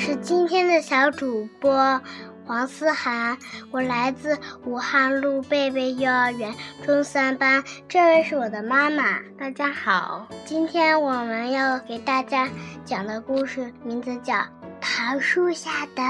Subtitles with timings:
[0.00, 2.00] 是今天的小主播
[2.46, 3.36] 黄思涵，
[3.70, 9.18] 我来自武汉路贝贝幼儿园中三班，这位是我的妈妈。
[9.38, 12.48] 大家好，今天我们要给大家
[12.82, 14.36] 讲的故事名字叫
[14.80, 16.02] 《桃树下的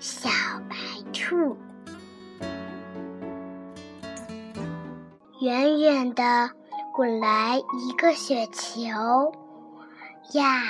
[0.00, 0.28] 小
[0.68, 0.76] 白
[1.12, 1.36] 兔》。
[5.40, 6.50] 远远的
[6.92, 9.32] 滚来一个雪球，
[10.32, 10.64] 呀！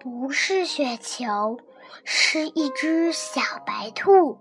[0.00, 1.58] 不是雪球，
[2.04, 4.38] 是一只小白兔，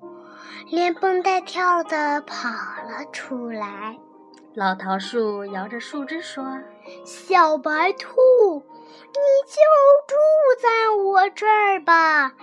[0.69, 3.97] 连蹦带跳的跑了出来。
[4.53, 6.45] 老桃树摇着树枝说
[7.05, 8.09] ：“小白兔，
[8.57, 9.61] 你就
[10.07, 10.15] 住
[10.61, 12.33] 在我这儿吧，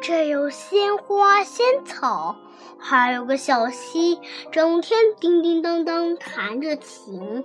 [0.00, 2.36] 这有鲜花鲜草，
[2.78, 7.44] 还有个小溪，整天叮叮当当弹着琴。”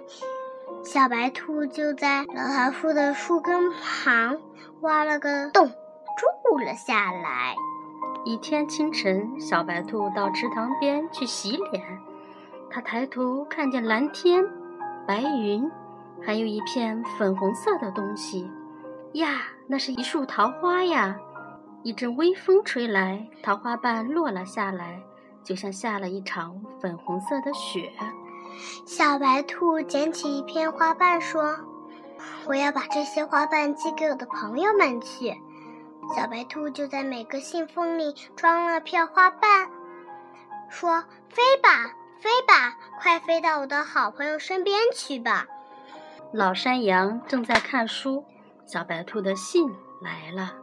[0.85, 4.39] 小白兔就在老桃树的树根旁。
[4.81, 5.71] 挖了个洞，
[6.17, 7.55] 住了下来。
[8.23, 11.83] 一天清晨，小白兔到池塘边去洗脸。
[12.69, 14.43] 它抬头看见蓝天、
[15.07, 15.69] 白云，
[16.21, 18.49] 还有一片粉红色的东西。
[19.13, 21.17] 呀，那是一束桃花呀！
[21.83, 25.01] 一阵微风吹来，桃花瓣落了下来，
[25.43, 27.91] 就像下了一场粉红色的雪。
[28.85, 31.55] 小白兔捡起一片花瓣，说。
[32.47, 35.39] 我要把这些花瓣寄给我的朋友们去。
[36.13, 39.69] 小白兔就在每个信封里装了片花瓣，
[40.69, 45.47] 说：“飞吧，飞吧，快飞到我的好朋友身边去吧。”
[46.31, 48.23] 老山羊正在看书，
[48.65, 50.53] 小白兔的信来了。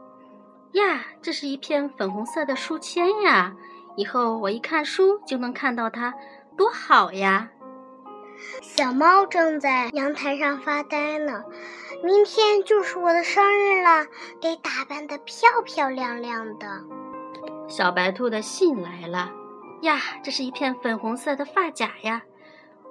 [0.72, 3.54] 呀，这是一片粉红色的书签呀！
[3.96, 6.14] 以后我一看书就能看到它，
[6.56, 7.50] 多好呀！
[8.60, 11.44] 小猫正在阳台上发呆呢。
[12.04, 14.06] 明天就是我的生日了，
[14.40, 16.66] 得打扮得漂漂亮亮的。
[17.68, 19.30] 小白兔的信来了
[19.82, 22.22] 呀，这是一片粉红色的发夹呀，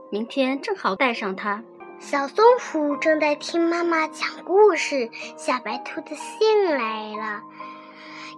[0.09, 1.63] 明天正好带上它。
[1.99, 7.41] 小松鼠正在听妈妈讲故事，小白兔的信来了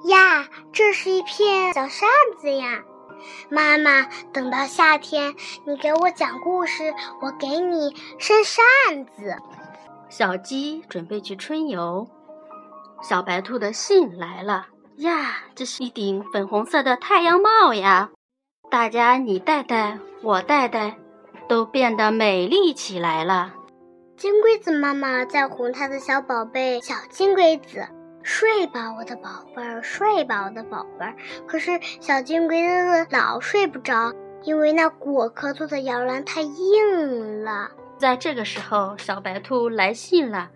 [0.06, 2.10] 呀，这是一片小扇
[2.40, 2.84] 子呀。
[3.50, 5.36] 妈妈，等到夏天，
[5.66, 9.36] 你给我讲故事，我给你扇扇子。
[10.10, 12.08] 小鸡准备去春游，
[13.02, 14.68] 小白兔的信来了
[14.98, 15.44] 呀！
[15.56, 18.12] 这是一顶粉红色的太阳帽呀！
[18.70, 20.98] 大家你戴戴，我戴戴，
[21.48, 23.54] 都变得美丽起来了。
[24.16, 27.88] 金龟子妈妈在哄她的小宝贝小金龟子。
[28.24, 31.14] 睡吧，我的宝贝儿，睡吧，我的宝贝儿。
[31.46, 34.14] 可是小金龟子老睡不着，
[34.44, 37.70] 因为那果壳做的摇篮太硬了。
[37.98, 40.50] 在这个时候，小白兔来信了。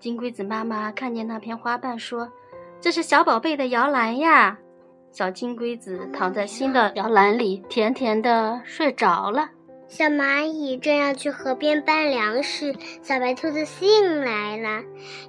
[0.00, 2.30] 金龟子妈妈看见那片花瓣，说
[2.80, 4.56] ：“这是小宝贝的摇篮呀。”
[5.10, 9.48] 小金龟子躺在新的摇篮里，甜甜的睡着了。
[9.88, 14.82] 小蚂蚁正要去河边搬粮食，小白兔的信来了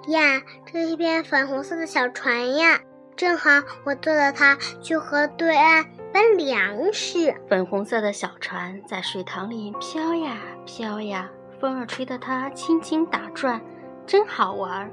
[0.09, 0.41] 呀！
[0.65, 2.77] 这是一片粉红色的小船呀，
[3.15, 3.49] 正好
[3.85, 7.33] 我坐了它去河对岸搬粮食。
[7.47, 11.29] 粉红色的小船在水塘里飘呀飘呀，
[11.61, 13.61] 风儿吹得它轻轻打转，
[14.05, 14.91] 真好玩。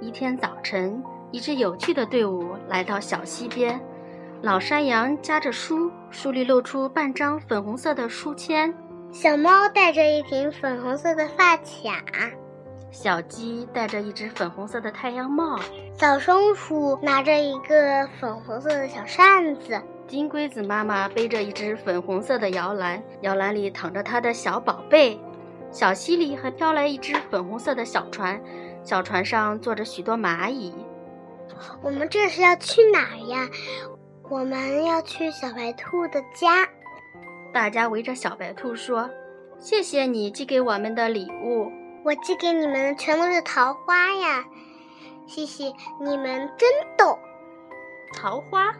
[0.00, 3.80] 一天早晨，一支有趣的队伍来到小溪边，
[4.40, 8.72] 老山羊夹着书，书里露出半张粉红色的书签。
[9.12, 12.00] 小猫戴着一顶粉红色的发卡，
[12.92, 15.58] 小鸡戴着一只粉红色的太阳帽，
[15.98, 25.18] 小松鼠拿着一个粉红色的小扇子，金龟子妈妈背着一只粉红色的摇篮，摇篮里躺着它的小宝贝，
[25.72, 28.40] 小溪里还飘来一只粉红色的小船，
[28.84, 30.72] 小船上坐着许多蚂蚁。
[31.82, 33.48] 我们这是要去哪儿呀？
[34.30, 36.68] 我们要去小白兔的家。
[37.52, 39.10] 大家围着小白兔说
[39.58, 41.70] ：“谢谢你寄给我们的礼物，
[42.04, 44.44] 我寄给你们的全都是桃花呀！
[45.26, 47.18] 谢谢你们，真逗。
[48.14, 48.72] 桃花？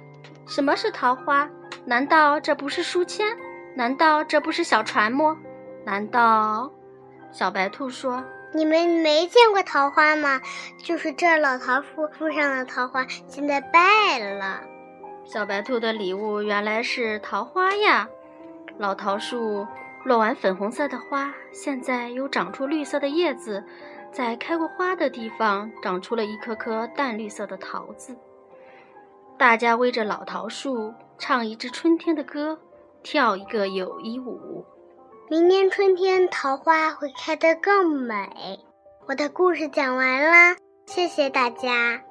[0.46, 1.48] 什么是桃花？
[1.84, 3.26] 难道这不是书签？
[3.74, 5.36] 难道这不是小船吗？
[5.84, 6.70] 难道……”
[7.32, 8.24] 小白兔说
[8.54, 10.40] ：“你们没见过桃花吗？
[10.78, 14.60] 就是这老桃树树上的桃花，现在败了。”
[15.26, 18.08] 小白兔的礼物原来是桃花呀！
[18.80, 19.66] 老桃树
[20.04, 23.62] 落完粉红色的花，现在又长出绿色的叶子，
[24.10, 28.16] 在开过花的地方长出了一颗颗淡绿色的桃子。
[29.36, 32.58] 大家围着老桃树唱一支春天的歌，
[33.02, 34.64] 跳一个友谊舞。
[35.28, 38.58] 明年春天桃花会开得更美。
[39.06, 40.56] 我的故事讲完了，
[40.86, 42.02] 谢谢大家。